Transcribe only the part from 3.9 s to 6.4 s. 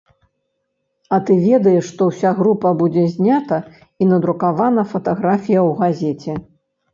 і надрукавана фатаграфія ў газеце.